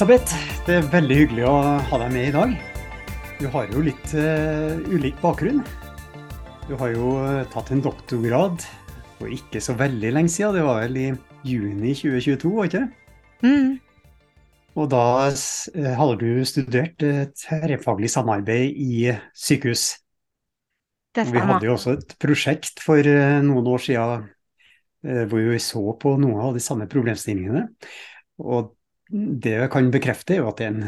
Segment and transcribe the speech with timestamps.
[0.00, 0.32] Elisabeth,
[0.64, 1.56] det er veldig hyggelig å
[1.90, 2.52] ha deg med i dag.
[3.36, 5.58] Du har jo litt uh, ulik bakgrunn.
[6.64, 8.64] Du har jo uh, tatt en doktorgrad
[9.18, 10.56] for ikke så veldig lenge siden.
[10.56, 11.04] Det var vel i
[11.44, 13.12] juni 2022, var ikke det?
[13.44, 13.76] Mm.
[14.80, 17.06] Og da uh, hadde du studert
[17.44, 19.86] tverrfaglig samarbeid i sykehus.
[21.12, 21.36] Det stemmer.
[21.36, 24.28] vi hadde jo også et prosjekt for noen år siden
[25.28, 27.68] hvor vi så på noen av de samme problemstillingene.
[28.40, 28.78] Og
[29.10, 30.84] det jeg kan bekrefte, er jo at det er en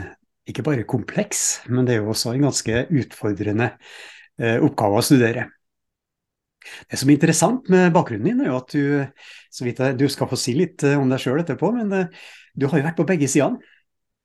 [0.51, 3.69] ikke bare kompleks, men det er jo også en ganske utfordrende
[4.43, 5.49] eh, oppgave å studere.
[6.91, 10.07] Det som er interessant med bakgrunnen din, er jo at du så vidt jeg, du
[10.11, 12.99] skal få si litt eh, om deg sjøl etterpå, men eh, du har jo vært
[12.99, 13.63] på begge sidene.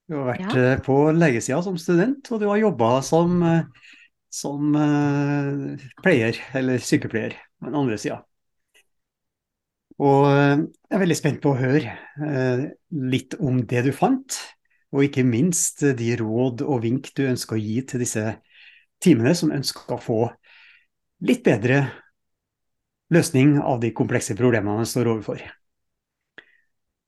[0.07, 0.77] Du har vært Ja.
[0.85, 3.41] på legesida som student, og du har jobba som,
[4.31, 4.77] som
[5.99, 8.21] pleier, eller sykepleier, på den andre sida.
[10.03, 12.67] Og eh, jeg er veldig spent på å høre eh,
[13.09, 14.37] litt om det du fant,
[14.93, 18.25] og ikke minst eh, de råd og vink du ønsker å gi til disse
[19.01, 20.19] teamene som ønsker å få
[21.25, 21.81] litt bedre
[23.13, 25.41] løsning av de komplekse problemene de står overfor.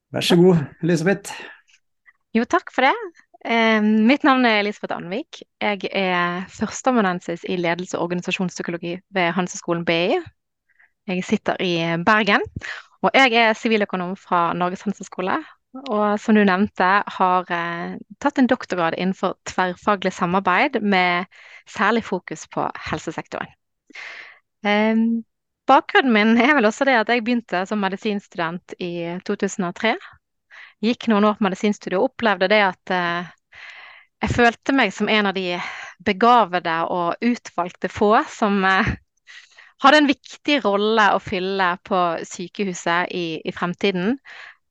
[0.09, 1.35] Vær så god, Elisabeth.
[2.33, 2.93] Jo, takk for det.
[3.83, 5.41] Mitt navn er Elisabeth Anvik.
[5.61, 10.17] Jeg er førsteamanuensis i ledelse og organisasjonspsykologi ved Hanseskolen BI.
[11.09, 11.73] Jeg sitter i
[12.05, 12.43] Bergen,
[13.01, 15.39] og jeg er siviløkonom fra Norges handelshøyskole.
[15.89, 21.29] Og som du nevnte, har eh, tatt en doktorgrad innenfor tverrfaglig samarbeid med
[21.69, 23.49] særlig fokus på helsesektoren.
[24.65, 25.01] Eh,
[25.69, 29.95] bakgrunnen min er vel også det at jeg begynte som medisinstudent i 2003.
[30.85, 33.35] Gikk noen år på medisinstudiet og opplevde det at eh,
[34.25, 35.57] jeg følte meg som en av de
[36.05, 38.93] begavede og utvalgte få som eh,
[39.83, 44.17] hadde en viktig rolle å fylle på sykehuset i, i fremtiden.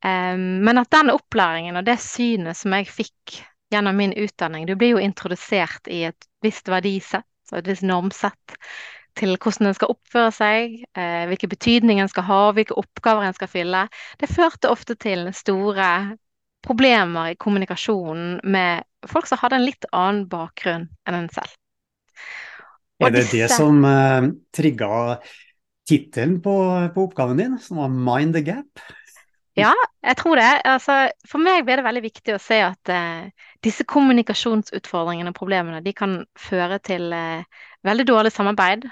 [0.05, 3.41] Um, men at den opplæringen og det synet som jeg fikk
[3.73, 8.55] gjennom min utdanning Du blir jo introdusert i et visst verdisett og et visst normsett
[9.19, 13.35] til hvordan en skal oppføre seg, eh, hvilken betydning en skal ha, hvilke oppgaver en
[13.35, 13.81] skal fylle.
[14.21, 15.89] Det førte ofte til store
[16.63, 21.57] problemer i kommunikasjonen med folk som hadde en litt annen bakgrunn enn en selv.
[22.99, 25.19] Er det det som uh, trigga
[25.89, 26.55] tittelen på,
[26.95, 28.83] på oppgaven din, som var 'Mind the Gap'?
[29.59, 29.73] Ja,
[30.03, 30.51] jeg tror det.
[30.65, 35.83] Altså, for meg ble det veldig viktig å se at uh, disse kommunikasjonsutfordringene og problemene
[35.83, 37.43] de kan føre til uh,
[37.87, 38.87] veldig dårlig samarbeid.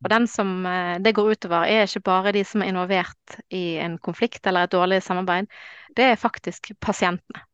[0.00, 3.76] Og den som uh, det går utover, er ikke bare de som er involvert i
[3.82, 5.50] en konflikt eller et dårlig samarbeid,
[5.96, 7.44] det er faktisk pasientene.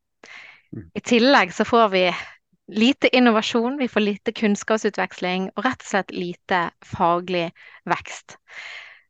[0.70, 0.86] Mm.
[0.94, 2.06] I tillegg så får vi
[2.68, 7.50] lite innovasjon, vi får lite kunnskapsutveksling og rett og slett lite faglig
[7.88, 8.38] vekst.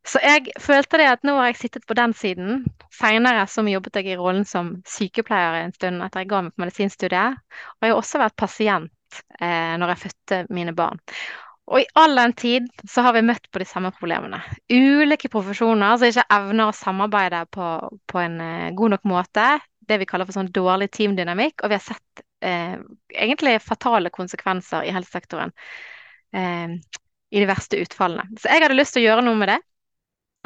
[0.06, 2.60] Så jeg følte det at nå har jeg sittet på den siden.
[2.94, 6.62] Seinere så jobbet jeg i rollen som sykepleier en stund etter jeg ga meg på
[6.62, 7.40] medisinstudiet.
[7.74, 11.02] Og jeg har også vært pasient eh, når jeg fødte mine barn.
[11.66, 14.38] Og i all den tid så har vi møtt på de samme problemene.
[14.70, 17.72] Ulike profesjoner som ikke evner å samarbeide på,
[18.06, 19.48] på en eh, god nok måte.
[19.86, 21.64] Det vi kaller for sånn dårlig teamdynamikk.
[21.64, 22.76] Og vi har sett eh,
[23.14, 25.52] egentlig fatale konsekvenser i helsesektoren
[26.36, 26.76] eh,
[27.30, 28.28] i de verste utfallene.
[28.38, 29.60] Så jeg hadde lyst til å gjøre noe med det.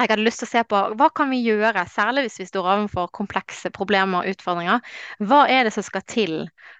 [0.01, 2.69] Jeg hadde lyst til å se på hva kan vi gjøre, særlig hvis vi står
[2.71, 4.79] overfor komplekse problemer og utfordringer.
[5.29, 6.33] Hva er det som skal til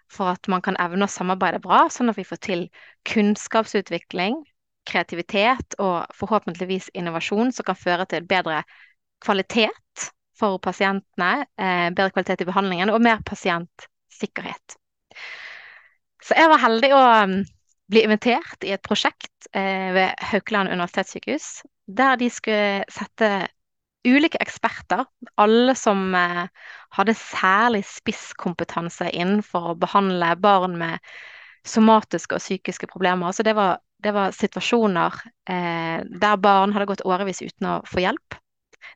[0.10, 2.66] for at man kan evne å samarbeide bra, sånn at vi får til
[3.12, 4.42] kunnskapsutvikling,
[4.90, 8.64] kreativitet og forhåpentligvis innovasjon som kan føre til bedre
[9.22, 10.10] kvalitet
[10.42, 14.81] for pasientene, eh, bedre kvalitet i behandlingen og mer pasientsikkerhet.
[16.22, 17.40] Så jeg var heldig å um,
[17.92, 23.32] bli invitert i et prosjekt eh, ved Haukeland universitetssykehus, der de skulle sette
[24.08, 25.06] ulike eksperter,
[25.42, 26.46] alle som eh,
[26.98, 31.12] hadde særlig spisskompetanse innenfor å behandle barn med
[31.68, 33.34] somatiske og psykiske problemer.
[33.36, 35.20] Så det var, det var situasjoner
[35.50, 38.40] eh, der barn hadde gått årevis uten å få hjelp.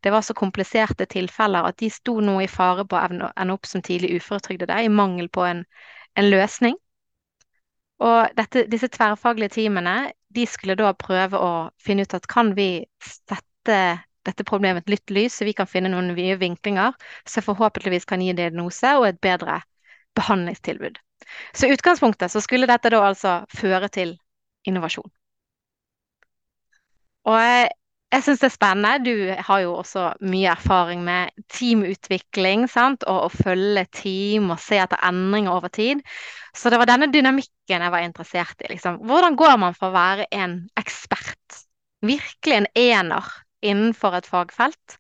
[0.02, 3.70] Det var så kompliserte tilfeller at de sto nå i fare på å ende opp
[3.70, 5.64] som tidlig uføretrygdede i mangel på en,
[6.18, 6.76] en løsning.
[8.04, 12.84] Og dette, disse tverrfaglige teamene de skulle da prøve å finne ut at kan vi
[13.04, 13.78] sette
[14.26, 16.96] dette problemet et nytt lys, så vi kan finne noen nye vinklinger
[17.30, 19.62] som forhåpentligvis kan gi en diagnose og et bedre
[20.18, 20.98] behandlingstilbud.
[21.54, 24.16] Så i utgangspunktet så skulle dette da altså føre til
[24.68, 25.08] innovasjon.
[27.26, 27.70] Og
[28.16, 29.06] jeg, syns det er spennende.
[29.06, 33.06] Du har jo også mye erfaring med teamutvikling, sant?
[33.12, 36.04] Og å følge team og se etter endringer over tid.
[36.56, 38.72] Så det var denne dynamikken jeg var interessert i.
[38.72, 39.02] Liksom.
[39.08, 41.62] Hvordan går man fra å være en ekspert,
[42.06, 43.32] virkelig en ener
[43.66, 45.00] innenfor et fagfelt,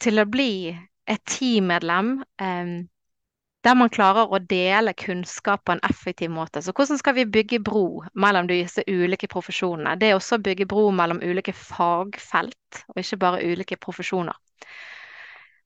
[0.00, 0.52] til å bli
[1.10, 2.74] et teammedlem eh,
[3.66, 6.62] der man klarer å dele kunnskap på en effektiv måte.
[6.64, 9.98] Så hvordan skal vi bygge bro mellom disse ulike profesjonene?
[10.00, 14.36] Det er også å bygge bro mellom ulike fagfelt, og ikke bare ulike profesjoner.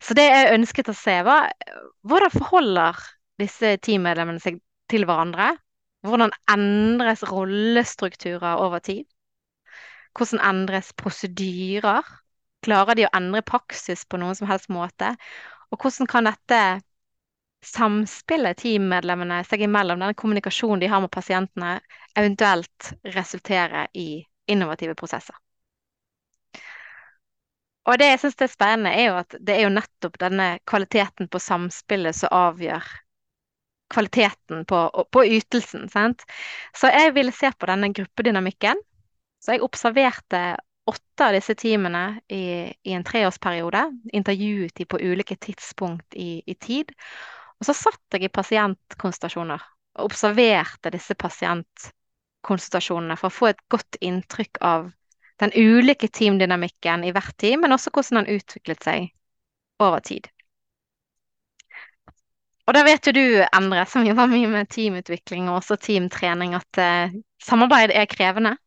[0.02, 1.52] Så det jeg ønsket å se, var
[2.02, 2.98] hvordan forholder
[3.40, 4.58] disse teammedlemmene seg
[4.90, 5.54] til hverandre?
[6.04, 9.06] Hvordan endres rollestrukturer over tid?
[10.18, 12.02] Hvordan endres prosedyrer?
[12.64, 15.14] Klarer de å endre praksis på noen som helst måte?
[15.72, 16.60] Og hvordan kan dette
[17.66, 21.78] samspillet teammedlemmene seg imellom, denne kommunikasjonen de har med pasientene,
[22.16, 25.36] eventuelt resultere i innovative prosesser.
[27.84, 31.28] Og det jeg syns er spennende, er jo at det er jo nettopp denne kvaliteten
[31.28, 32.86] på samspillet som avgjør
[33.92, 34.78] kvaliteten på,
[35.12, 35.88] på ytelsen.
[35.92, 36.24] Sant?
[36.76, 38.80] Så jeg ville se på denne gruppedynamikken.
[39.44, 40.40] Så jeg observerte
[40.88, 43.84] åtte av disse teamene i, i en treårsperiode.
[44.16, 46.92] Intervjuet de på ulike tidspunkt i, i tid.
[47.64, 49.62] Og så satt jeg i pasientkonsultasjoner
[49.96, 54.92] og observerte disse pasientkonsultasjonene for å få et godt inntrykk av
[55.40, 59.08] den ulike teamdynamikken i hvert team, men også hvordan den utviklet seg
[59.80, 60.28] over tid.
[62.68, 66.80] Og da vet jo du, Endre, som jobber mye med teamutvikling og også teamtrening, at
[66.84, 67.16] eh,
[67.48, 68.60] samarbeid er krevende.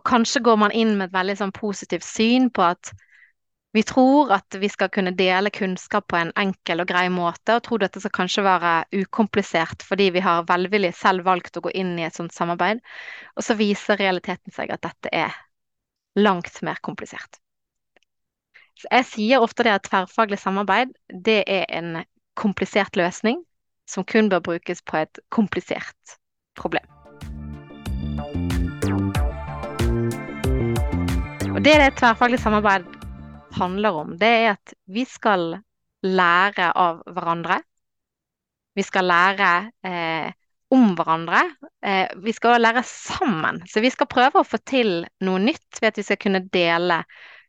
[0.00, 2.88] Og kanskje går man inn med et veldig sånn positivt syn på at
[3.78, 7.62] vi tror at vi skal kunne dele kunnskap på en enkel og grei måte, og
[7.62, 8.72] tror dette skal kanskje være
[9.04, 12.82] ukomplisert fordi vi har velvillig selv valgt å gå inn i et sånt samarbeid.
[13.38, 15.36] Og så viser realiteten seg at dette er
[16.18, 17.38] langt mer komplisert.
[18.82, 22.02] Så jeg sier ofte det at tverrfaglig samarbeid det er en
[22.34, 23.44] komplisert løsning
[23.86, 26.18] som kun bør brukes på et komplisert
[26.58, 26.82] problem.
[31.54, 32.97] Og det er det tverrfaglig samarbeid
[33.56, 35.56] handler om, det er at vi skal
[36.04, 37.60] lære av hverandre.
[38.78, 39.50] Vi skal lære
[39.88, 40.28] eh,
[40.74, 41.40] om hverandre.
[41.82, 43.62] Eh, vi skal lære sammen.
[43.66, 47.02] Så vi skal prøve å få til noe nytt ved at vi skal kunne dele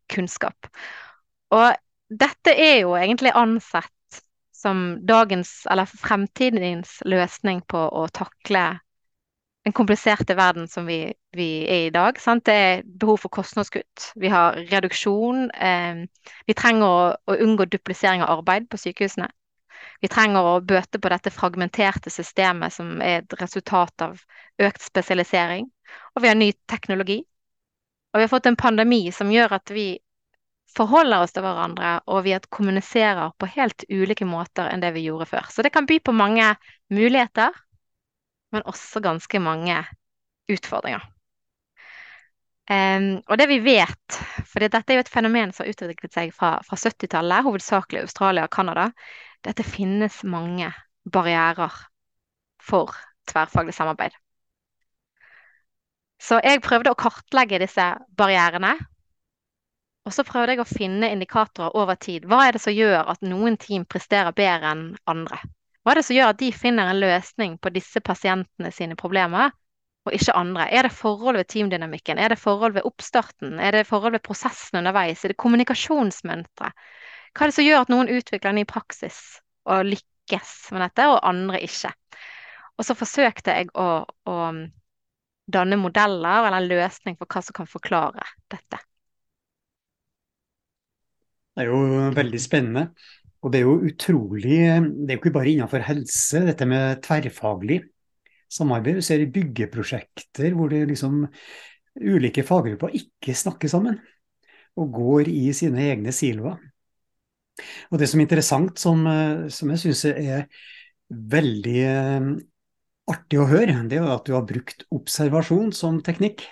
[0.10, 0.72] kunnskap.
[1.54, 1.70] Og
[2.10, 4.22] dette er jo egentlig ansett
[4.60, 8.64] som dagens, eller fremtidens løsning på å takle
[9.70, 12.18] den kompliserte verden som vi, vi er i i dag.
[12.20, 12.46] Sant?
[12.50, 14.12] Det er behov for kostnadskutt.
[14.18, 15.52] Vi har reduksjon.
[15.52, 16.02] Eh,
[16.50, 19.30] vi trenger å, å, unngå duplisering av arbeid på sykehusene.
[20.02, 24.18] Vi trenger å bøte på dette fragmenterte systemet som er et resultat av
[24.58, 25.70] økt spesialisering.
[26.16, 27.22] Og vi har ny teknologi.
[28.10, 29.92] Og vi har fått en pandemi som gjør at vi
[30.74, 35.30] forholder oss til hverandre, og vi kommuniserer på helt ulike måter enn det vi gjorde
[35.30, 35.50] før.
[35.50, 36.56] Så det kan by på mange
[36.94, 37.54] muligheter,
[38.54, 39.78] men også ganske mange
[40.50, 41.06] utfordringer.
[42.70, 46.34] Um, og det vi vet, for dette er jo et fenomen som har utviklet seg
[46.36, 48.92] fra, fra 70-tallet, hovedsakelig Australia og Canada,
[49.42, 50.70] det finnes mange
[51.10, 51.74] barrierer
[52.62, 52.94] for
[53.30, 54.14] tverrfaglig samarbeid.
[56.20, 57.86] Så jeg prøvde å kartlegge disse
[58.20, 58.76] barrierene.
[60.06, 62.26] Og så prøvde jeg å finne indikatorer over tid.
[62.28, 65.40] Hva er det som gjør at noen team presterer bedre enn andre?
[65.84, 69.54] Hva er det som gjør at de finner en løsning på disse pasientene sine problemer,
[70.08, 70.68] og ikke andre?
[70.72, 72.20] Er det forhold ved teamdynamikken?
[72.20, 73.60] Er det forhold ved oppstarten?
[73.60, 75.24] Er det forhold ved prosessen underveis?
[75.24, 76.72] Er det kommunikasjonsmønstre?
[77.34, 81.24] Hva er det som gjør at noen utvikler ny praksis og lykkes med dette, og
[81.30, 81.94] andre ikke?
[82.80, 84.36] Og så forsøkte jeg å, å
[85.52, 88.80] danne modeller eller en løsning for hva som kan forklare dette.
[91.60, 92.86] Det er jo veldig spennende.
[93.40, 97.82] Og det er jo utrolig Det er jo ikke bare innenfor helse, dette med tverrfaglig
[98.52, 99.00] samarbeid.
[99.00, 101.24] Du ser i byggeprosjekter hvor det liksom
[102.00, 104.00] ulike faggrupper ikke snakker sammen
[104.80, 106.60] og går i sine egne siloer.
[107.92, 109.02] Og det som er interessant, som,
[109.52, 110.46] som jeg syns er
[111.10, 112.30] veldig eh,
[113.10, 116.46] artig å høre, det er at du har brukt observasjon som teknikk.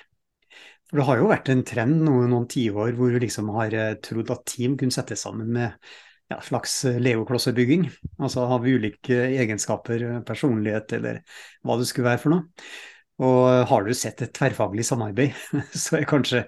[0.90, 3.96] For det har jo vært en trend noen, noen tiår hvor du liksom har eh,
[4.04, 5.96] trodd at team kunne settes sammen med
[6.32, 7.54] ja, slags eh, altså
[8.20, 11.24] Altså av ulike egenskaper, eh, personlighet eller
[11.64, 12.68] hva det skulle være for noe.
[13.24, 15.38] Og eh, har du sett et tverrfaglig samarbeid,
[15.86, 16.44] så er kanskje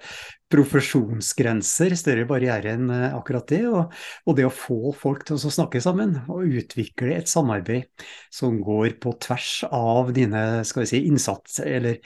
[0.50, 3.62] profesjonsgrenser større barriere enn akkurat det.
[3.70, 3.94] Og,
[4.26, 8.98] og, det å få folk til å snakke sammen og utvikle et samarbeid som går
[9.02, 12.02] på tvers av dine skal vi si, innsats eller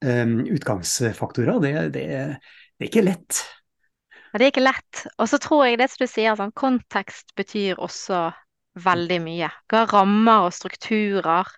[0.00, 2.06] um, utgangsfaktorer, det, det,
[2.80, 3.44] det er ikke lett.
[4.36, 4.98] Og det er ikke lett.
[5.16, 8.26] Og så tror jeg det som du sier, sånn, kontekst betyr også
[8.84, 9.48] veldig mye.
[9.72, 11.48] Hva rammer og strukturer,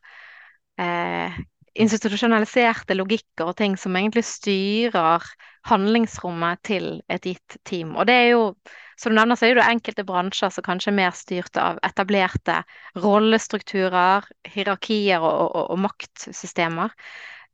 [0.78, 1.40] eh,
[1.75, 5.26] institusjonaliserte logikker og ting som egentlig styrer
[5.66, 7.97] handlingsrommet til et gitt team.
[7.97, 8.54] Og det er jo
[8.99, 11.76] Som du nevner, så er det jo enkelte bransjer som kanskje er mer styrt av
[11.87, 12.64] etablerte
[12.99, 16.90] rollestrukturer, hierarkier og, og, og maktsystemer.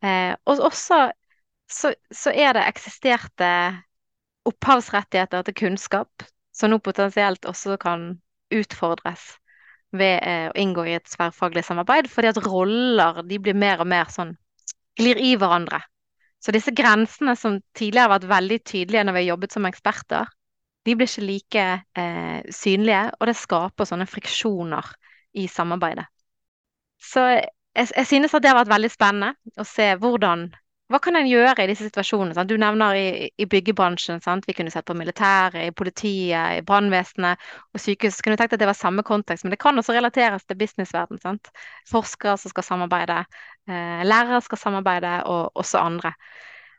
[0.01, 1.11] Eh, og også
[1.69, 3.51] så, så, er det eksisterte
[4.49, 8.13] opphavsrettigheter til kunnskap, som nå potensielt også kan
[8.55, 9.35] utfordres
[9.95, 13.91] ved eh, å inngå i et sværfaglig samarbeid, fordi at roller de blir mer og
[13.91, 14.35] mer sånn
[14.99, 15.81] glir i hverandre.
[16.43, 20.33] Så disse grensene som tidligere har vært veldig tydelige når vi har jobbet som eksperter,
[20.85, 24.91] de blir ikke like eh, synlige, og det skaper sånne friksjoner
[25.41, 26.05] i samarbeidet.
[27.01, 30.51] Så jeg, jeg, synes at det har vært veldig spennende å se hvordan
[30.95, 32.37] hva kan en gjøre i disse situasjonene?
[32.37, 32.51] Sant?
[32.51, 34.21] Du nevner i, i byggebransjen.
[34.23, 34.47] Sant?
[34.47, 37.43] Vi kunne sett på militæret, i politiet, i brannvesenet
[37.75, 38.21] og sykehus.
[38.23, 41.19] Kunne tenkt at det var samme kontekst, men det kan også relateres til businessverden.
[41.25, 41.51] Sant?
[41.91, 43.25] Forskere som skal samarbeide,
[43.67, 46.15] eh, lærere skal samarbeide, og også andre.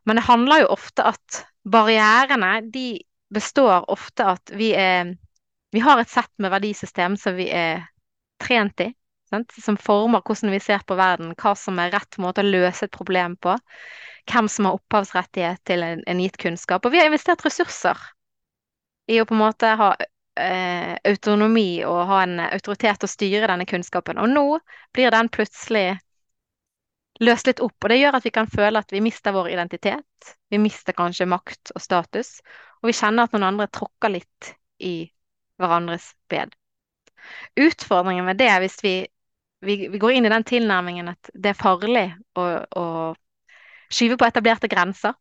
[0.07, 2.87] Men det handler jo ofte at barrierene de
[3.33, 5.15] består ofte at vi er
[5.75, 7.81] Vi har et sett med verdisystem som vi er
[8.39, 8.93] trent i
[9.31, 9.53] sant?
[9.61, 12.95] som former hvordan vi ser på verden, hva som er rett måte å løse et
[12.95, 13.55] problem på,
[14.31, 16.85] hvem som har opphavsrettighet til en, en gitt kunnskap.
[16.85, 17.99] Og vi har investert ressurser
[19.11, 23.51] i å på en måte ha eh, autonomi og ha en autoritet til å styre
[23.51, 24.19] denne kunnskapen.
[24.21, 24.45] Og nå
[24.95, 25.87] blir den plutselig
[27.23, 30.35] løst litt opp, og det gjør at vi kan føle at vi mister vår identitet.
[30.51, 32.39] Vi mister kanskje makt og status,
[32.81, 34.97] og vi kjenner at noen andre tråkker litt i
[35.61, 36.51] hverandres bed.
[37.55, 38.95] Utfordringen med det, hvis vi
[39.61, 42.07] vi, vi, går inn i den tilnærmingen at det er farlig
[42.37, 42.85] å, å
[43.93, 45.13] skyve på etablerte grenser.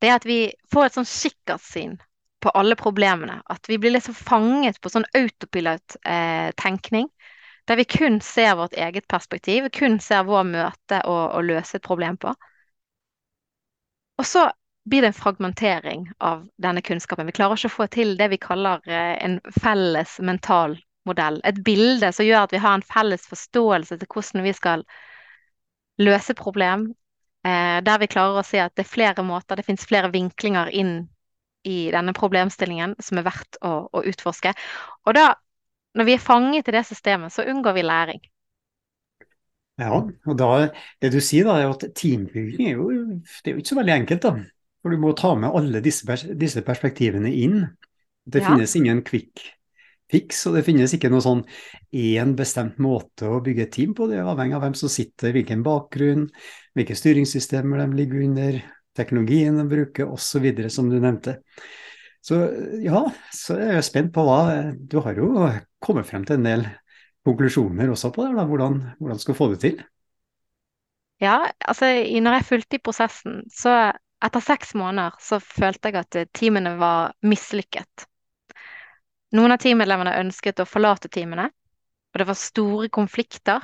[0.00, 1.98] Det at vi får et sånn kikkertsyn
[2.40, 3.42] på alle problemene.
[3.52, 7.10] At vi blir liksom fanget på sånn autopilot-tenkning.
[7.10, 7.36] Eh,
[7.68, 11.84] der vi kun ser vårt eget perspektiv, kun ser vår møte og, og løse et
[11.84, 12.32] problem på.
[14.18, 14.48] Og så
[14.88, 17.28] blir det en fragmentering av denne kunnskapen.
[17.28, 21.40] Vi klarer ikke å få til det vi kaller eh, en felles mental modell.
[21.44, 24.84] Et bilde som gjør at vi har en felles forståelse til hvordan vi skal
[26.00, 26.90] løse problem.
[27.46, 30.72] Eh, der vi klarer å se at det er flere måter, det finnes flere vinklinger
[30.76, 31.08] inn
[31.64, 34.52] i denne problemstillingen som er verdt å, å utforske.
[35.08, 35.30] Og da,
[35.96, 38.22] når vi er fanget i det systemet, så unngår vi læring.
[39.80, 40.68] Ja, og da,
[41.00, 43.94] det du sier da, er at teambygging er jo, det er jo ikke så veldig
[44.02, 44.26] enkelt.
[44.26, 44.34] da.
[44.80, 47.62] For du må ta med alle disse, disse perspektivene inn.
[48.28, 48.50] Det ja.
[48.50, 49.40] finnes ingen quick
[50.10, 51.44] fiks, og det finnes ikke noe sånn
[51.96, 54.08] én bestemt måte å bygge et team på.
[54.10, 56.26] Det er avhengig av hvem som sitter, hvilken bakgrunn,
[56.78, 58.60] hvilke styringssystemer de ligger under,
[58.98, 61.38] teknologien de bruker osv., som du nevnte.
[62.20, 62.36] Så
[62.84, 65.46] ja, så er jeg spent på hva Du har jo
[65.80, 66.66] kommet frem til en del
[67.24, 69.80] konklusjoner også på det, da, hvordan, hvordan skal du få det til?
[71.20, 71.38] Ja,
[71.68, 71.90] altså
[72.24, 73.92] når jeg fulgte i prosessen, så
[74.24, 78.06] etter seks måneder så følte jeg at teamene var mislykket.
[79.36, 81.50] Noen av teammedlemmene ønsket å forlate teamene,
[82.10, 83.62] og det var store konflikter.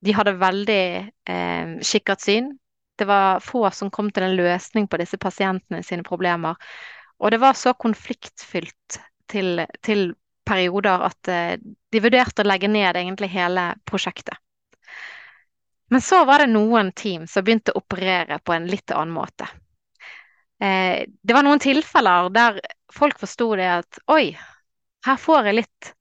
[0.00, 0.84] de hadde veldig
[1.28, 2.52] um, kikkert syn.
[2.98, 6.56] Det var få som kom til en løsning på disse pasientene sine problemer.
[7.18, 10.14] Og det var så konfliktfylt til, til
[10.46, 14.36] perioder at uh, de vurderte å legge ned egentlig hele prosjektet.
[15.90, 19.48] Men så var det noen team som begynte å operere på en litt annen måte.
[20.58, 22.58] Eh, det var noen tilfeller der
[22.94, 24.32] folk forsto det at oi,
[25.06, 25.92] her får jeg litt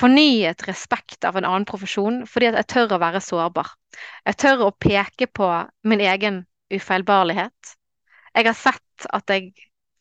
[0.00, 3.74] fornyet respekt av en annen profesjon, fordi at jeg tør å være sårbar.
[4.28, 5.48] Jeg tør å peke på
[5.90, 7.74] min egen ufeilbarlighet.
[8.36, 9.50] Jeg har sett at jeg,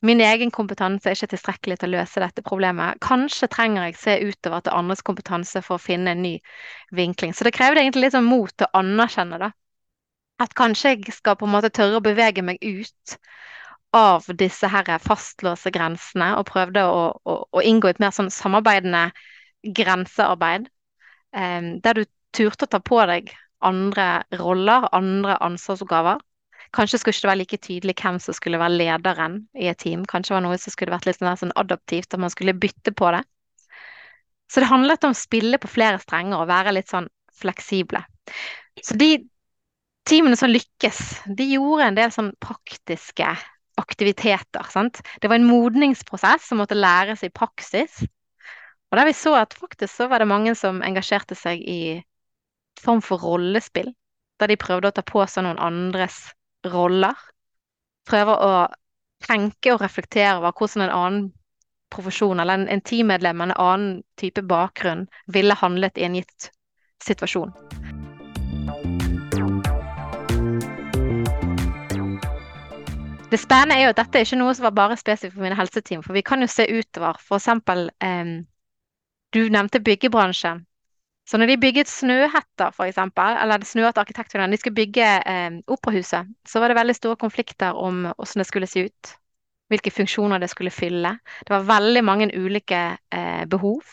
[0.05, 3.01] min egen kompetanse er ikke tilstrekkelig til å løse dette problemet.
[3.03, 6.37] Kanskje trenger jeg se utover til andres kompetanse for å finne en ny
[6.95, 7.33] vinkling.
[7.35, 9.51] Så det krever egentlig litt sånn mot å anerkjenne det.
[10.39, 13.19] At kanskje jeg skal på en måte tørre å bevege meg ut
[13.95, 19.09] av disse her fastlåste grensene og prøvde å, å, å inngå et mer sånn samarbeidende
[19.75, 20.69] grensearbeid.
[21.35, 22.05] Eh, der du
[22.35, 23.31] turte å ta på deg
[23.65, 26.21] andre roller, andre ansvarsoppgaver.
[26.75, 30.05] Kanskje skulle det ikke være like tydelig hvem som skulle være lederen i et team.
[30.05, 32.93] Kanskje det var noe som skulle vært litt mer sånn adaptivt, at man skulle bytte
[32.93, 33.23] på det.
[34.49, 38.01] Så det handlet om å spille på flere strenger og være litt sånn fleksible.
[38.85, 39.15] Så de
[40.09, 40.99] teamene som lykkes,
[41.37, 43.33] de gjorde en del sånn praktiske
[43.79, 44.67] aktiviteter.
[44.71, 45.01] Sant?
[45.21, 48.01] Det var en modningsprosess som måtte læres i praksis.
[48.89, 51.81] Og der vi så at faktisk så var det mange som engasjerte seg i
[52.79, 53.91] form for rollespill.
[54.39, 56.29] Der de prøvde å ta på seg noen andres
[56.65, 57.17] roller.
[58.09, 58.53] Prøve å
[59.25, 61.27] tenke og reflektere over hvordan en annen
[61.93, 66.51] profesjon eller en, en teammedlem med en annen type bakgrunn ville handlet i en gitt
[67.03, 67.53] situasjon.
[73.29, 75.57] Det spennende er jo at dette er ikke noe som var bare spesifikt for mine
[75.57, 77.19] helseteam, for vi kan jo se utover.
[77.21, 78.31] For eksempel, eh,
[79.33, 80.63] du nevnte byggebransjen.
[81.29, 86.25] Så når de bygget Snøhetta, for eksempel, eller Snøhetta arkitektforening, de skulle bygge eh, operahuset,
[86.47, 89.13] så var det veldig store konflikter om hvordan det skulle se ut.
[89.69, 91.13] Hvilke funksjoner det skulle fylle.
[91.45, 92.81] Det var veldig mange ulike
[93.13, 93.85] eh, behov.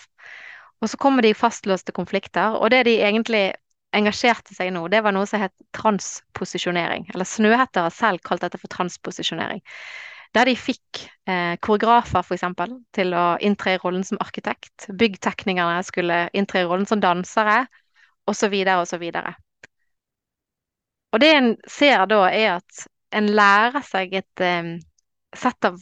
[0.80, 3.52] Og så kommer de fastlåste konflikter, og det de egentlig
[3.94, 7.06] engasjerte seg i nå, det var noe som het transposisjonering.
[7.14, 9.62] Eller Snøhette har selv kalt dette for transposisjonering.
[10.36, 12.44] Der de fikk eh, koreografer f.eks.
[12.96, 14.88] til å inntre i rollen som arkitekt.
[14.92, 17.62] Byggteknikerne skulle inntre i rollen som dansere,
[18.28, 19.06] osv., osv.
[21.14, 24.74] Og det en ser da, er at en lærer seg et eh,
[25.36, 25.80] sett av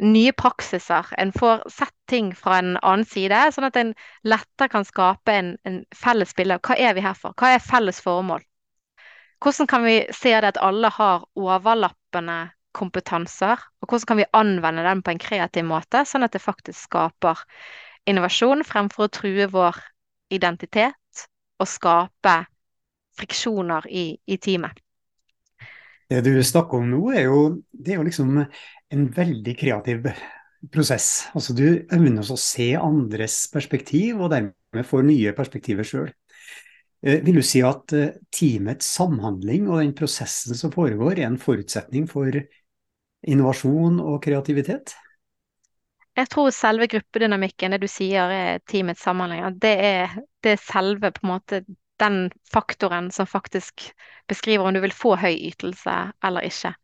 [0.00, 1.06] nye praksiser.
[1.18, 3.92] En får sett ting fra en annen side, sånn at en
[4.24, 7.36] lettere kan skape en, en felles bilde av hva er vi her for?
[7.36, 8.42] Hva er felles formål?
[9.40, 14.84] Hvordan kan vi se det at alle har overlappende kompetanser, og hvordan kan vi anvende
[14.86, 17.40] den på en kreativ måte, sånn at det faktisk skaper
[18.08, 19.80] innovasjon fremfor å true vår
[20.30, 21.24] identitet
[21.60, 22.36] og skape
[23.18, 24.78] friksjoner i, i teamet.
[26.10, 27.40] Det du snakker om nå, er jo,
[27.70, 28.38] det er jo liksom
[28.94, 30.06] en veldig kreativ
[30.72, 31.28] prosess.
[31.34, 36.10] Altså Du evner å se andres perspektiv, og dermed får nye perspektiver sjøl.
[37.02, 41.40] Eh, vil du si at eh, teamets samhandling og den prosessen som foregår, er en
[41.40, 42.34] forutsetning for
[43.26, 44.94] innovasjon og kreativitet?
[46.18, 51.12] Jeg tror selve gruppedynamikken, det du sier er teamets samhandling, det er, det er selve
[51.14, 51.62] på en måte
[52.00, 53.90] den faktoren som faktisk
[54.28, 56.74] beskriver om du vil få høy ytelse eller ikke.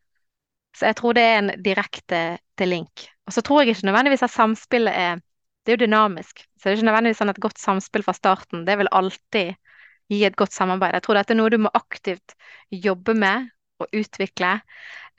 [0.76, 3.06] Så jeg tror det er en direkte link.
[3.26, 5.22] Og så tror jeg ikke nødvendigvis at samspillet er
[5.66, 6.44] Det er jo dynamisk.
[6.54, 8.60] Så det er ikke nødvendigvis sånn et godt samspill fra starten.
[8.68, 9.56] Det vil alltid
[10.12, 10.94] gi et godt samarbeid.
[10.94, 12.36] Jeg tror dette er noe du må aktivt
[12.70, 13.48] jobbe med
[13.82, 14.52] og utvikle,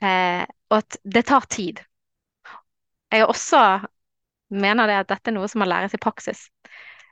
[0.00, 1.82] eh, og at det tar tid.
[3.12, 3.60] Jeg også
[4.48, 6.46] mener det at dette er noe som må læres i praksis.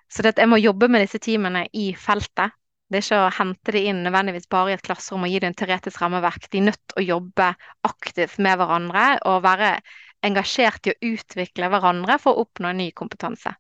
[0.09, 2.57] Så det jeg må jobbe med disse teamene i feltet.
[2.87, 5.49] Det er ikke å hente det inn nødvendigvis bare i et klasserom og gi det
[5.51, 6.47] en teoretisk rammeverk.
[6.53, 7.49] De er nødt til å jobbe
[7.89, 9.73] aktivt med hverandre og være
[10.27, 13.57] engasjert i å utvikle hverandre for å oppnå en ny kompetanse.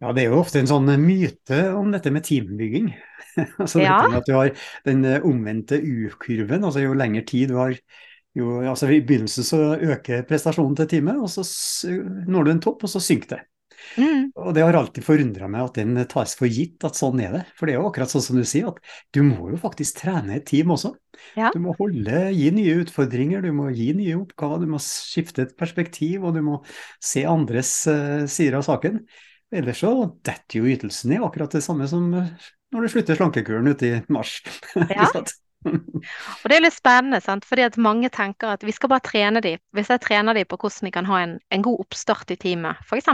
[0.00, 2.90] Ja, det er jo ofte en sånn myte om dette med teambygging.
[3.62, 4.00] altså ja.
[4.00, 6.64] dette med at du har den omvendte U-kurven.
[6.64, 7.76] altså Jo lengre tid du har
[8.34, 11.44] jo, altså I begynnelsen så øker prestasjonen til teamet, og så
[12.26, 13.44] når du en topp, og så synker det.
[14.00, 14.30] Mm.
[14.40, 17.42] Og det har alltid forundra meg at den tas for gitt at sånn er det.
[17.58, 18.80] For det er jo akkurat sånn som du sier, at
[19.14, 20.94] du må jo faktisk trene et team også.
[21.38, 21.52] Ja.
[21.54, 25.54] Du må holde, gi nye utfordringer, du må gi nye oppgaver, du må skifte et
[25.60, 26.58] perspektiv, og du må
[27.02, 29.04] se andres uh, sider av saken.
[29.54, 29.94] Ellers så
[30.26, 32.10] detter jo ytelsen ned, akkurat det samme som
[32.74, 34.40] når du slutter slankekuren ute i mars.
[34.90, 35.08] Ja.
[36.42, 37.46] Og det er litt spennende, sant?
[37.48, 39.60] fordi at mange tenker at vi skal bare trene dem.
[39.76, 42.80] Hvis jeg trener dem på hvordan de kan ha en, en god oppstart i teamet,
[42.84, 43.08] f.eks.,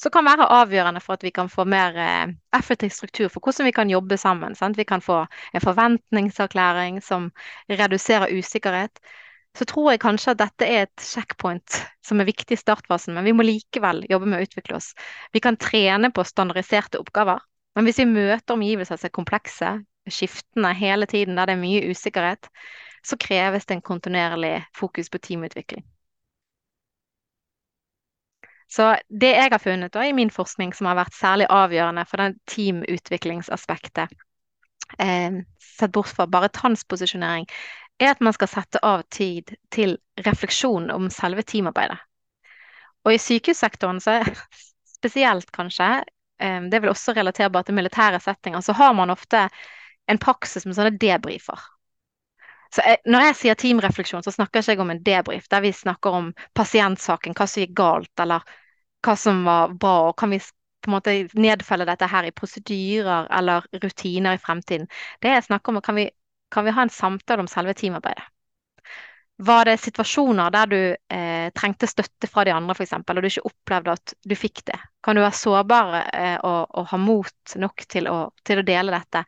[0.00, 3.70] så kan være avgjørende for at vi kan få mer eh, effektiv struktur for hvordan
[3.70, 4.58] vi kan jobbe sammen.
[4.58, 4.78] Sant?
[4.80, 7.30] Vi kan få en forventningserklæring som
[7.70, 8.98] reduserer usikkerhet.
[9.54, 13.26] Så tror jeg kanskje at dette er et checkpoint som er viktig i startfasen, men
[13.26, 14.90] vi må likevel jobbe med å utvikle oss.
[15.30, 17.38] Vi kan trene på standardiserte oppgaver.
[17.74, 19.70] Men hvis vi møter omgivelser som er komplekse,
[20.10, 22.48] skiftende hele tiden, der det er mye usikkerhet,
[23.04, 25.84] så kreves det en kontinuerlig fokus på teamutvikling.
[28.66, 32.22] Så det jeg har funnet da, i min forskning som har vært særlig avgjørende for
[32.22, 34.14] den teamutviklingsaspektet,
[34.98, 37.46] eh, sett bort fra bare transposisjonering,
[38.00, 42.00] er at man skal sette av tid til refleksjon om selve teamarbeidet.
[43.04, 44.18] Og i sykehussektoren så
[44.98, 45.90] spesielt kanskje,
[46.40, 49.48] eh, det er vel også relaterbart til militære settinger, så har man ofte
[50.10, 51.62] en praksis med sånne debrifer.
[52.74, 55.70] Så jeg, når jeg sier teamrefleksjon, så snakker jeg ikke om en debrief der vi
[55.72, 58.42] snakker om pasientsaken, hva som gikk galt, eller
[59.04, 60.40] hva som var bra, og kan vi
[60.84, 64.88] på en måte nedfelle dette her i prosedyrer eller rutiner i fremtiden.
[65.22, 66.08] Det jeg snakker om, kan vi,
[66.52, 68.26] kan vi ha en samtale om selve teamarbeidet?
[69.36, 73.48] Var det situasjoner der du eh, trengte støtte fra de andre, f.eks., og du ikke
[73.48, 74.76] opplevde at du fikk det?
[75.02, 78.94] Kan du være sårbar eh, og, og, ha mot nok til å, til å dele
[78.94, 79.24] dette?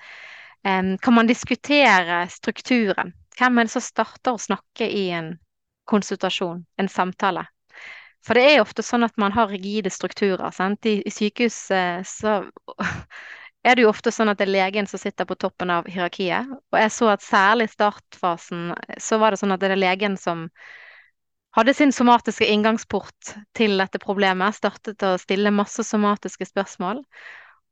[1.02, 3.12] Kan man diskutere strukturen?
[3.38, 5.34] Hvem er det som starter å snakke i en
[5.86, 7.44] konsultasjon, en samtale?
[8.26, 10.50] For det er ofte sånn at man har rigide strukturer.
[10.50, 10.86] Sant?
[10.88, 11.58] I, i sykehus
[12.10, 12.32] så
[13.66, 16.50] er det jo ofte sånn at det er legen som sitter på toppen av hierarkiet.
[16.74, 20.18] Og jeg så at særlig i startfasen så var det sånn at det er legen
[20.18, 20.48] som
[21.56, 27.00] hadde sin somatiske inngangsport til dette problemet, startet å stille masse somatiske spørsmål.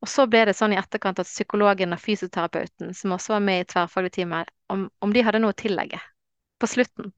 [0.05, 3.63] Og så ble det sånn i etterkant at psykologen og fysioterapeuten, som også var med
[3.63, 6.01] i tverrfaglig time, om, om de hadde noe å tillegge
[6.61, 7.13] på slutten.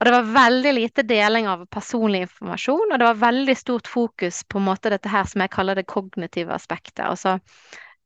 [0.00, 4.42] Og det var veldig lite deling av personlig informasjon, og det var veldig stort fokus
[4.44, 7.06] på en måte dette her som jeg kaller det kognitive aspektet.
[7.06, 7.38] Altså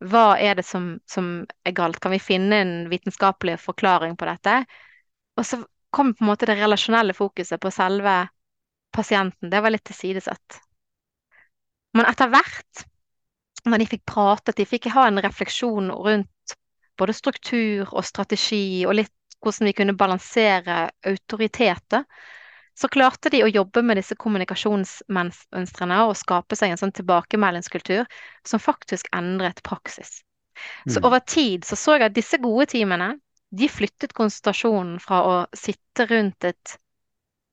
[0.06, 1.30] hva er det som, som
[1.66, 1.98] er galt?
[1.98, 4.60] Kan vi finne en vitenskapelig forklaring på dette?
[5.34, 5.58] Og så
[5.90, 8.20] kom på en måte det relasjonelle fokuset på selve
[8.94, 9.50] pasienten.
[9.50, 10.60] Det var litt tilsidesatt.
[11.98, 12.86] Men etter hvert,
[13.70, 16.56] når de fikk pratet, de fikk ha en refleksjon rundt
[16.98, 22.04] både struktur og strategi, og litt hvordan vi kunne balansere autoriteter,
[22.78, 28.06] så klarte de å jobbe med disse kommunikasjonsmønstrene og skape seg en sånn tilbakemeldingskultur
[28.46, 30.20] som faktisk endret praksis.
[30.90, 31.06] Så Mm.
[31.06, 36.06] over tid så så jeg at disse gode teamene de flyttet konsentrasjonen fra å sitte
[36.06, 36.78] rundt et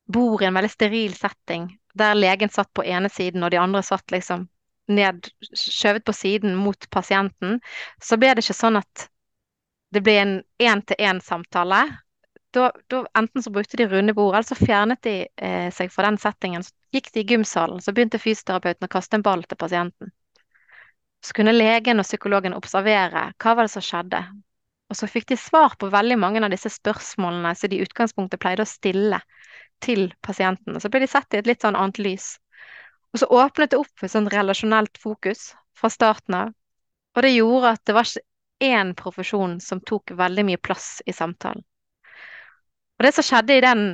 [0.08, 3.82] bord i en veldig steril setting, der legen satt på ene siden og de andre
[3.84, 4.48] satt liksom
[4.92, 7.60] ned, skjøvet på siden mot pasienten,
[8.04, 9.08] så ble det ikke sånn at
[9.96, 11.84] det ble en én-til-én-samtale.
[12.56, 16.64] Enten så brukte de runde bord, eller så fjernet de eh, seg fra den settingen.
[16.64, 20.14] Så gikk de i gymsalen, så begynte fysioterapeuten å kaste en ball til pasienten.
[21.26, 24.22] Så kunne legen og psykologen observere hva var det som skjedde.
[24.92, 28.42] Og så fikk de svar på veldig mange av disse spørsmålene som de i utgangspunktet
[28.42, 29.20] pleide å stille
[29.84, 30.78] til pasienten.
[30.80, 32.36] Så ble de sett i et litt sånn annet lys.
[33.16, 36.50] Og så åpnet det opp for sånn relasjonelt fokus fra starten av.
[37.16, 41.14] Og det gjorde at det var ikke én profesjon som tok veldig mye plass i
[41.16, 41.64] samtalen.
[43.00, 43.86] Og det som skjedde i den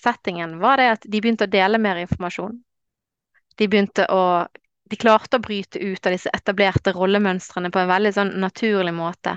[0.00, 2.56] settingen, var det at de begynte å dele mer informasjon.
[3.60, 4.48] De begynte å
[4.90, 9.36] De klarte å bryte ut av disse etablerte rollemønstrene på en veldig sånn naturlig måte.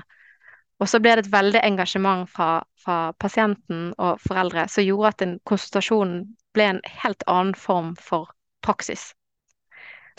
[0.82, 5.22] Og så ble det et veldig engasjement fra, fra pasienten og foreldre som gjorde at
[5.22, 6.16] en konsultasjon
[6.58, 8.32] ble en helt annen form for
[8.66, 9.12] praksis.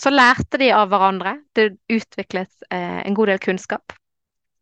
[0.01, 1.37] Så lærte de av hverandre.
[1.55, 3.95] Det utviklet eh, en god del kunnskap.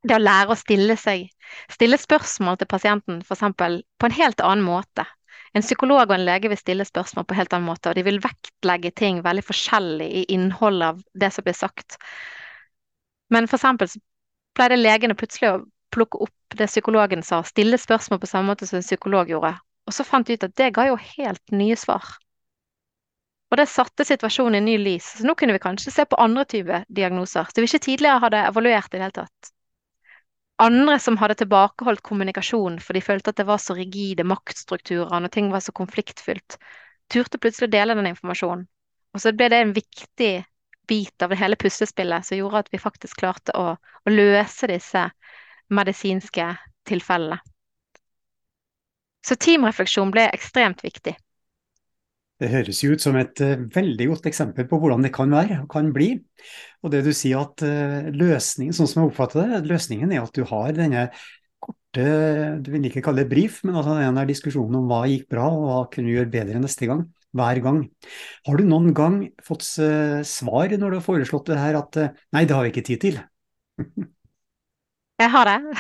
[0.03, 1.29] Det å lære å stille seg,
[1.71, 3.43] stille spørsmål til pasienten f.eks.
[3.55, 5.05] på en helt annen måte.
[5.53, 8.03] En psykolog og en lege vil stille spørsmål på en helt annen måte, og de
[8.05, 11.97] vil vektlegge ting veldig forskjellig i innholdet av det som blir sagt.
[13.33, 14.01] Men for eksempel så
[14.57, 15.61] pleide legene plutselig å
[15.93, 19.53] plukke opp det psykologen sa, stille spørsmål på samme måte som en psykolog gjorde,
[19.87, 22.17] og så fant de ut at det ga jo helt nye svar.
[23.53, 26.41] Og det satte situasjonen i ny lys, så nå kunne vi kanskje se på andre
[26.49, 29.49] typer diagnoser som vi ikke tidligere hadde evaluert i det hele tatt.
[30.65, 35.29] Andre som hadde tilbakeholdt kommunikasjon for de følte at det var så rigide maktstrukturer og
[35.35, 36.57] ting var så konfliktfylt,
[37.13, 38.65] turte plutselig å dele den informasjonen.
[39.13, 40.31] Og så ble det en viktig
[40.89, 45.03] bit av det hele puslespillet som gjorde at vi faktisk klarte å, å løse disse
[45.69, 46.47] medisinske
[46.89, 47.37] tilfellene.
[49.21, 51.13] Så teamrefleksjon ble ekstremt viktig.
[52.43, 55.61] Det høres jo ut som et uh, veldig godt eksempel på hvordan det kan være
[55.63, 56.17] og kan bli.
[56.83, 60.35] Og det du sier at uh, løsningen, sånn som jeg oppfatter det, løsningen er at
[60.35, 61.07] du har denne
[61.63, 62.07] korte,
[62.59, 65.67] du vil ikke kalle det brief, men altså denne diskusjonen om hva gikk bra og
[65.69, 67.05] hva kunne du gjøre bedre neste gang.
[67.33, 67.79] Hver gang.
[68.45, 72.01] Har du noen gang fått uh, svar når du har foreslått det her at
[72.35, 73.21] nei, det har vi ikke tid til?
[75.23, 75.77] jeg har det.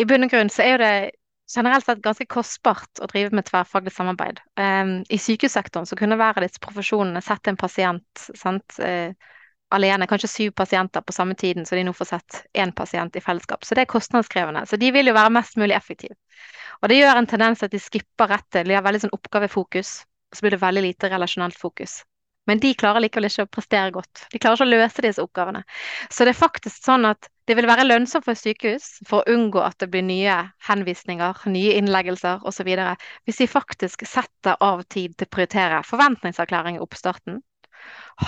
[0.00, 0.94] I bunn og grunn så er jo det
[1.54, 4.40] generelt sett ganske kostbart å drive med tverrfaglig samarbeid.
[4.60, 9.12] Um, I sykehussektoren så kunne hver av disse profesjonene sett en pasient sant, uh,
[9.72, 13.24] alene, kanskje syv pasienter på samme tiden, så de nå får sett én pasient i
[13.24, 13.64] fellesskap.
[13.64, 14.64] Så det er kostnadskrevende.
[14.68, 16.16] Så de vil jo være mest mulig effektive.
[16.82, 19.92] Og det gjør en tendens at de skipper rett til, de har veldig sånn oppgavefokus,
[20.32, 22.02] og så blir det veldig lite relasjonelt fokus.
[22.50, 24.24] Men de klarer likevel ikke å prestere godt.
[24.32, 25.62] De klarer ikke å løse disse oppgavene.
[26.10, 29.34] Så det er faktisk sånn at det vil være lønnsomt for et sykehus for å
[29.36, 30.34] unngå at det blir nye
[30.66, 32.72] henvisninger, nye innleggelser osv.
[33.26, 37.40] Hvis de faktisk setter av tid til å prioritere forventningserklæring i oppstarten,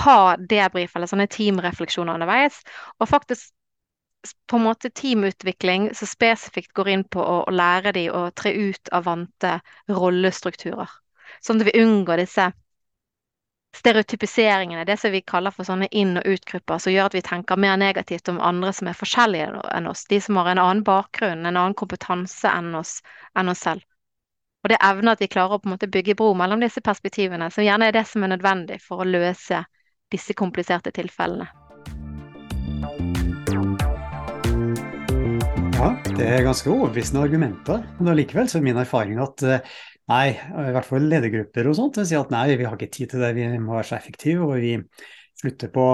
[0.04, 2.62] ha debrief eller sånne teamrefleksjoner underveis,
[2.98, 3.52] og faktisk
[4.48, 8.90] på en måte teamutvikling som spesifikt går inn på å, lære de å tre ut
[8.96, 9.58] av vante
[9.90, 10.90] rollestrukturer.
[11.44, 12.48] Sånn at vi unngår disse
[13.74, 17.58] stereotypiseringene, det som vi kaller for sånne inn- og utgrupper, som gjør at vi tenker
[17.60, 20.04] mer negativt om andre som er forskjellige enn oss.
[20.10, 23.00] De som har en annen bakgrunn, en annen kompetanse enn oss,
[23.38, 23.82] enn oss selv.
[24.64, 27.50] Og det evner at vi klarer å på en måte bygge bro mellom disse perspektivene,
[27.52, 29.64] som gjerne er det som er nødvendig for å løse
[30.14, 31.50] disse kompliserte tilfellene.
[35.74, 37.82] Ja, det er ganske overbevisende argumenter.
[37.98, 39.42] Men allikevel er min erfaring at
[40.12, 43.24] nei, i hvert fall ledergrupper og sånt, sier at nei, vi har ikke tid til
[43.24, 44.74] det, vi må være så effektive, og vi
[45.40, 45.86] slutter på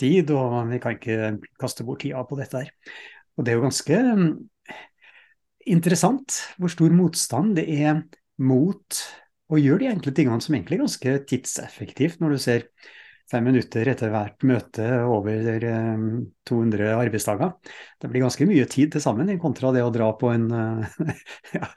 [0.00, 2.70] tid, og vi kan ikke kaste bort tida på dette her.
[3.38, 4.00] Og det er jo ganske
[5.68, 8.02] interessant hvor stor motstand det er
[8.40, 9.02] mot
[9.48, 12.66] å gjøre de enkle tingene som egentlig er ganske tidseffektivt, når du ser
[13.28, 15.64] fem minutter etter hvert møte over
[16.48, 17.52] 200 arbeidsdager.
[18.00, 20.48] Det blir ganske mye tid til sammen, kontra det å dra på en
[21.58, 21.68] ja,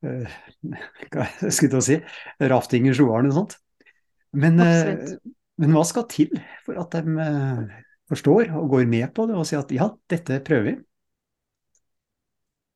[0.00, 2.00] hva skulle jeg si,
[2.48, 3.58] rafting i Sjoaren og sånt.
[4.34, 6.32] Men, men, hva skal til
[6.64, 7.28] for at de
[8.10, 10.76] forstår og går med på det og sier at ja, dette prøver vi?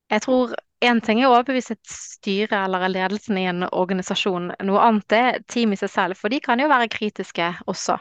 [0.08, 4.52] Jeg tror én ting er å overbevise et styre eller ledelsen i en organisasjon.
[4.64, 7.98] Noe annet er team i seg selv, for de kan jo være kritiske også.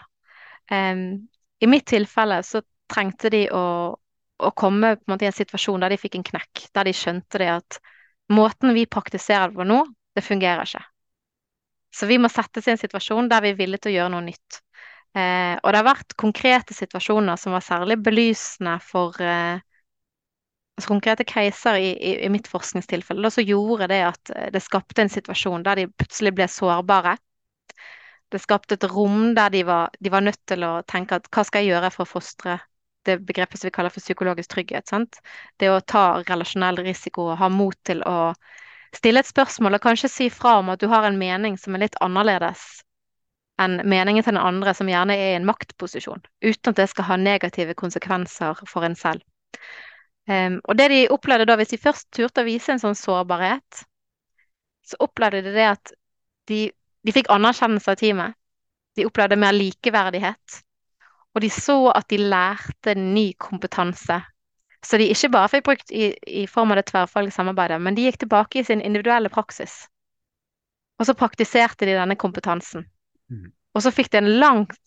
[0.72, 1.28] Um,
[1.60, 3.66] I mitt tilfelle så trengte de å,
[4.38, 6.68] å komme på en måte, i en situasjon der de fikk en knekk.
[6.76, 7.80] Der de skjønte det at
[8.34, 9.82] måten vi praktiserer det på nå,
[10.16, 10.84] det fungerer ikke.
[11.94, 14.26] Så vi må settes i en situasjon der vi er villige til å gjøre noe
[14.28, 14.60] nytt.
[15.18, 19.64] Eh, og det har vært konkrete situasjoner som var særlig belysende for eh,
[20.78, 24.62] altså konkrete caser i, i, i, mitt forskningstilfelle, da, så gjorde det at eh, det
[24.62, 27.16] skapte en situasjon der de plutselig ble sårbare.
[28.32, 31.46] Det skapte et rom der de var, de var nødt til å tenke at hva
[31.48, 32.58] skal jeg gjøre for å fostre
[33.08, 34.88] det begrepet som vi kaller for psykologisk trygghet.
[34.90, 35.22] Sant?
[35.60, 38.34] Det å ta relasjonell risiko og ha mot til å
[38.96, 41.86] stille et spørsmål og kanskje si fra om at du har en mening som er
[41.86, 42.66] litt annerledes
[43.62, 47.08] enn meningen til den andre, som gjerne er i en maktposisjon, uten at det skal
[47.08, 49.24] ha negative konsekvenser for en selv.
[50.28, 53.86] Um, og det de opplevde da, hvis de først turte å vise en sånn sårbarhet,
[54.86, 55.94] så opplevde de det at
[56.52, 56.60] de,
[57.06, 58.38] de fikk anerkjennelse av teamet.
[58.98, 60.62] De opplevde mer likeverdighet.
[61.36, 64.18] Og de så at de lærte ny kompetanse.
[64.86, 68.08] Så de ikke bare fikk brukt i, i form av det tverrfaglige samarbeidet, men de
[68.08, 69.86] gikk tilbake i sin individuelle praksis.
[70.98, 72.88] Og så praktiserte de denne kompetansen.
[73.30, 73.52] Mm.
[73.76, 74.78] Og så fikk de en langt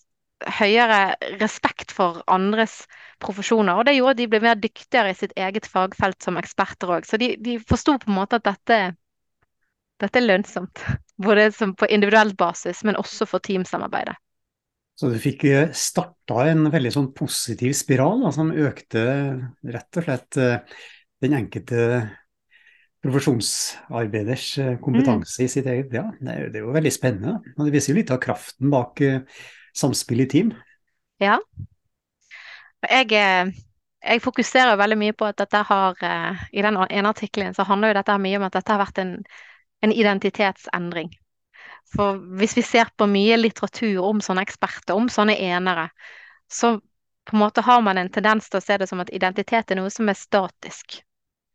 [0.58, 2.84] høyere respekt for andres
[3.22, 3.76] profesjoner.
[3.76, 7.06] Og det gjorde at de ble mer dyktigere i sitt eget fagfelt som eksperter òg.
[7.06, 8.80] Så de, de forsto på en måte at dette,
[10.00, 10.82] dette er lønnsomt.
[11.26, 14.16] Både på individuell basis, men også for teamsamarbeidet.
[15.00, 19.04] Så du fikk eh, starta en veldig sånn positiv spiral da, som økte
[19.72, 20.82] rett og slett eh,
[21.24, 21.86] den enkelte
[23.00, 25.46] profesjonsarbeiders eh, kompetanse mm.
[25.46, 27.38] i sitt eget Ja, det er, det er, jo veldig spennende.
[27.56, 29.00] Og det viser jo litt av kraften bak
[29.72, 30.52] samspill i team.
[31.24, 31.38] Ja.
[32.84, 37.92] Jeg, jeg fokuserer veldig mye på at dette har I den ene artikkelen så handler
[37.92, 39.18] jo dette mye om at dette har vært en,
[39.80, 41.10] en identitetsendring.
[41.94, 45.88] For hvis vi ser på mye litteratur om sånne eksperter, om sånne enere,
[46.50, 46.76] så
[47.26, 49.80] på en måte har man en tendens til å se det som at identitet er
[49.80, 51.00] noe som er statisk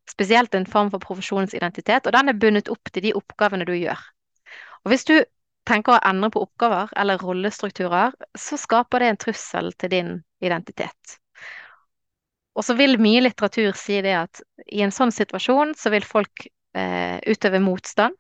[0.10, 4.00] spesielt en form for profesjonsidentitet, og den er bundet opp til de oppgavene du gjør.
[4.86, 5.16] Og hvis du
[5.66, 10.12] tenker å endre på oppgaver eller rollestrukturer, så skaper det en trussel til din
[10.46, 11.18] identitet.
[12.56, 16.46] Og så vil mye litteratur si det at i en sånn situasjon så vil folk
[16.76, 18.16] eh, utøve motstand.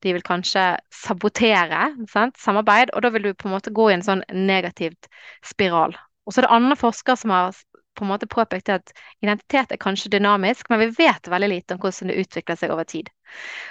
[0.00, 0.62] De vil kanskje
[0.94, 2.38] sabotere sant?
[2.40, 5.10] samarbeid, og da vil du på en måte gå i en sånn negativt
[5.44, 5.96] spiral.
[6.24, 7.58] Og så er det andre forskere som har
[7.98, 11.80] på en måte påpekt at identitet er kanskje dynamisk, men vi vet veldig lite om
[11.82, 13.10] hvordan det utvikler seg over tid.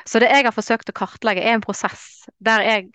[0.06, 2.90] Så det jeg har forsøkt å kartlegge, er en prosess der jeg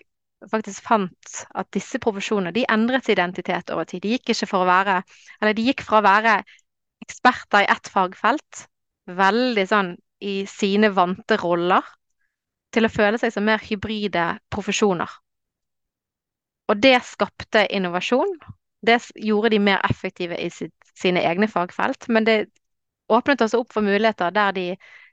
[0.50, 4.04] faktisk fant at disse profesjonene de endret identitet over tid.
[4.04, 5.00] De gikk ikke for å være
[5.40, 6.34] Eller de gikk fra å være
[7.04, 8.66] eksperter i ett fagfelt,
[9.08, 11.84] veldig sånn i sine vante roller,
[12.74, 15.10] til å føle seg som mer hybride profesjoner.
[16.72, 18.32] Og det skapte innovasjon.
[18.84, 22.08] Det gjorde de mer effektive i sitt sine egne fagfelt.
[22.08, 22.38] Men det
[23.12, 24.66] åpnet også opp for muligheter der de,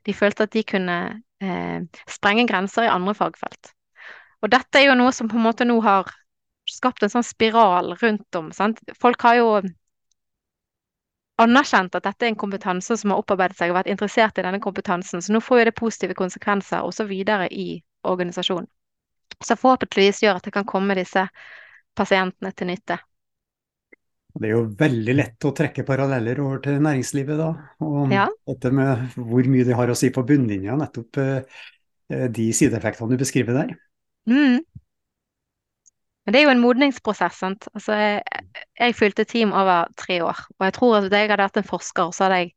[0.06, 0.98] de følte at de kunne
[1.44, 3.74] eh, sprenge grenser i andre fagfelt.
[4.42, 6.10] Og dette er jo noe som på en måte nå har
[6.70, 8.52] skapt en sånn spiral rundt om.
[8.56, 8.80] Sant?
[9.02, 9.50] Folk har jo
[11.44, 14.62] anerkjent at dette er en kompetanse som har opparbeidet seg og vært interessert i denne
[14.64, 15.24] kompetansen.
[15.24, 17.76] Så nå får jo det positive konsekvenser også videre i
[18.08, 18.70] organisasjonen.
[19.42, 21.26] Så forhåpentligvis gjør at det kan komme disse
[21.98, 22.98] pasientene til nytte.
[24.32, 27.50] Det er jo veldig lett å trekke paralleller over til næringslivet da.
[27.84, 28.28] Og ja.
[28.48, 31.64] dette med hvor mye de har å si på bunnlinja, nettopp eh,
[32.32, 33.74] de sideeffektene du beskriver der.
[34.32, 34.62] Mm.
[36.26, 37.40] Men det er jo en modningsprosess.
[37.42, 37.68] sant?
[37.74, 40.44] Altså, jeg, jeg fylte team over tre år.
[40.60, 42.52] Og jeg tror at hvis jeg hadde vært en forsker, så hadde jeg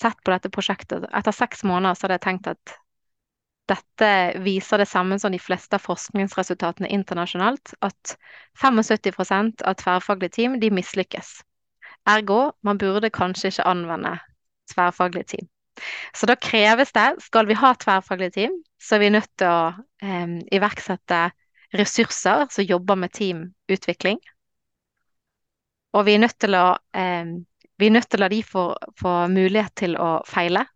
[0.00, 1.06] sett på dette prosjektet.
[1.16, 2.76] Etter seks måneder så hadde jeg tenkt at
[3.66, 4.10] dette
[4.44, 8.14] viser det samme som de fleste av forskningsresultatene internasjonalt, at
[8.60, 11.40] 75% av tverrfaglige team de mislykkes.
[12.06, 14.14] Ergo, man burde kanskje ikke anvende
[14.70, 15.48] tverrfaglige team.
[16.14, 19.58] Så da kreves det, skal vi ha tverrfaglige team, så er vi nødt til å
[20.04, 21.24] eh, iverksette
[21.74, 24.20] ressurser som jobber med teamutvikling.
[25.96, 28.64] Og vi er nødt til å, eh, nødt til å la de få,
[29.00, 30.66] få mulighet til å feile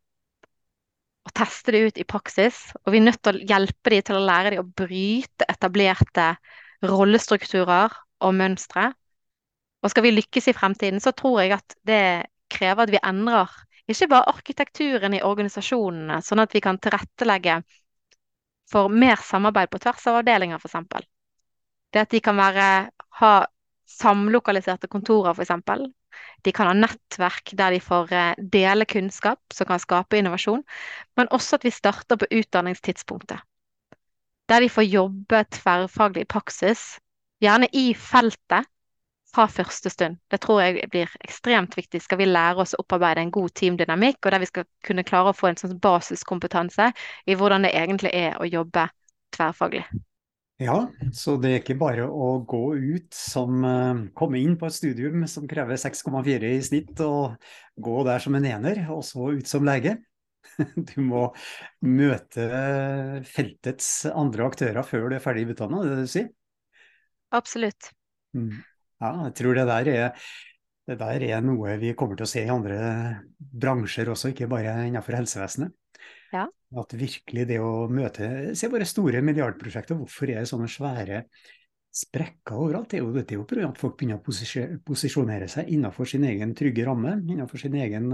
[1.26, 2.72] og teste det ut i praksis.
[2.84, 6.32] Og vi er nødt til å hjelpe de til å lære de å bryte etablerte
[6.82, 7.92] rollestrukturer
[8.24, 8.90] og mønstre.
[9.84, 12.04] Og skal vi lykkes i fremtiden, så tror jeg at det
[12.52, 13.52] krever at vi endrer
[13.90, 17.60] ikke bare arkitekturen i organisasjonene, sånn at vi kan tilrettelegge
[18.70, 21.06] for mer samarbeid på tvers av avdelinger, f.eks.
[21.90, 22.66] Det at de kan være,
[23.20, 23.32] ha
[23.90, 25.90] samlokaliserte kontorer, f.eks.
[26.46, 30.62] De kan ha nettverk der de får eh, dele kunnskap som kan skape innovasjon,
[31.18, 33.42] men også at vi starter på utdanningstidspunktet.
[34.50, 36.98] Der de får jobbe tverrfaglig praksis,
[37.42, 38.66] gjerne i feltet,
[39.34, 40.18] fra første stund.
[40.30, 42.02] Det tror jeg blir ekstremt viktig.
[42.02, 45.32] Skal vi lære oss å opparbeide en god teamdynamikk, og der vi skal kunne klare
[45.32, 46.90] å få en sånn basiskompetanse
[47.26, 48.88] i hvordan det egentlig er å jobbe
[49.36, 49.84] tverrfaglig.
[50.60, 50.76] Ja,
[51.16, 55.22] så det er ikke bare å gå ut som uh, komme inn på et studium
[55.30, 57.38] som krever 6,4 i snitt, og
[57.80, 59.96] gå der som en ener, og så ut som lege.
[60.90, 61.30] Du må
[61.84, 62.44] møte
[63.28, 66.28] feltets andre aktører før du er ferdig utdanna, det er det du sier?
[67.36, 67.92] Absolutt.
[68.36, 68.58] Mm.
[69.00, 70.24] Ja, jeg tror det der, er,
[70.88, 72.80] det der er noe vi kommer til å se i andre
[73.38, 75.72] bransjer også, ikke bare innenfor helsevesenet.
[76.34, 76.44] Ja.
[76.78, 81.24] At virkelig det å møte Se bare store milliardprosjekter, hvorfor er det sånne svære
[81.90, 82.92] sprekker overalt?
[82.92, 83.72] Det er jo, det er jo pga.
[83.72, 88.12] at folk begynner å posisjonere seg innenfor sin egen trygge ramme, innenfor sin egen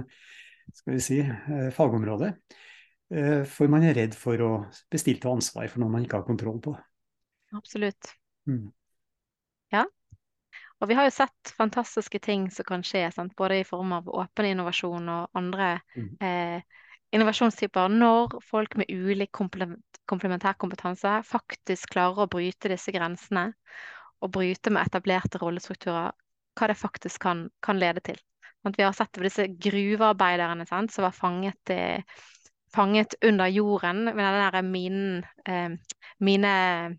[0.73, 2.33] skal vi si, eh, fagområde.
[3.11, 4.51] Eh, for man er redd for å
[4.91, 6.73] bestille til ansvar for noe man ikke har kontroll på.
[7.55, 8.17] Absolutt.
[8.51, 8.73] Mm.
[9.75, 9.85] Ja,
[10.81, 13.33] og vi har jo sett fantastiske ting som kan skje, sant?
[13.37, 16.11] både i form av åpen innovasjon og andre mm.
[16.21, 16.83] eh,
[17.17, 23.49] innovasjonstyper, når folk med ulik komplementær kompetanse faktisk klarer å bryte disse grensene,
[24.25, 26.13] og bryte med etablerte rollestrukturer,
[26.57, 28.21] hva det faktisk kan, kan lede til.
[28.77, 32.03] vi har sett disse gruvearbeiderne sant, som var fanget, eh,
[32.75, 35.71] fanget under jorden med den der minen, eh,
[36.19, 36.99] mine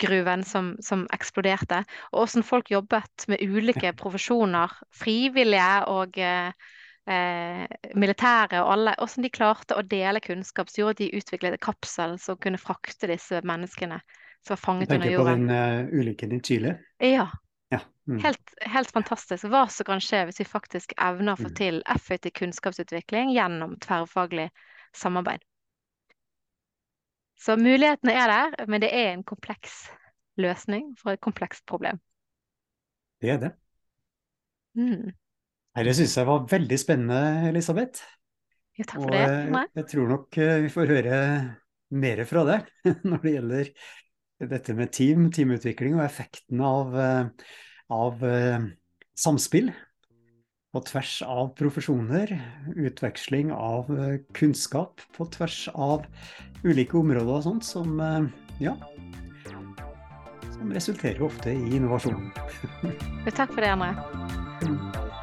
[0.00, 1.82] gruven som, som, eksploderte,
[2.12, 6.52] og hvordan folk jobbet med ulike profesjoner, frivillige og eh,
[7.08, 11.60] eh, militære og alle, hvordan de klarte å dele kunnskap som gjorde at de utviklet
[11.64, 14.00] kapsel som kunne frakte disse menneskene
[14.46, 15.48] som var fanget under jorden.
[15.48, 16.78] Tenker på den uh, ulykken i Chile?
[16.98, 17.28] Ja.
[17.74, 17.80] ja.
[18.08, 18.22] Mm.
[18.24, 19.48] Helt, helt, fantastisk.
[19.50, 21.56] Hva som kan skje hvis vi faktisk evner å få mm.
[21.58, 24.48] til effektiv kunnskapsutvikling gjennom tverrfaglig
[24.96, 25.44] samarbeid.
[27.38, 29.86] Så mulighetene er der, men det er en kompleks
[30.38, 32.00] løsning for et komplekst problem.
[33.22, 33.52] Det er det.
[34.78, 35.14] Mm.
[35.78, 38.02] Det syns jeg var veldig spennende, Elisabeth.
[38.78, 39.22] Jo, takk for Og det.
[39.22, 41.16] Eh, jeg tror nok eh, vi får høre
[41.98, 42.68] mer fra deg
[43.08, 43.72] når det gjelder
[44.48, 47.54] dette med team, teamutvikling og effekten av, eh,
[47.94, 48.26] av
[49.18, 49.72] samspill
[50.72, 52.32] på tvers av profesjoner,
[52.76, 56.04] utveksling av eh, kunnskap på tvers av
[56.64, 58.28] ulike områder og sånt, som, eh,
[58.60, 58.76] ja,
[60.58, 62.30] som resulterer ofte i innovasjon.
[63.38, 63.94] Takk for det, André.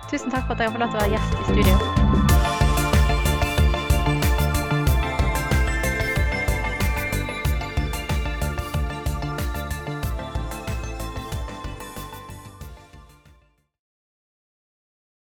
[0.05, 2.24] Tusen takk for at jeg har fått lov til å være gjest i studio.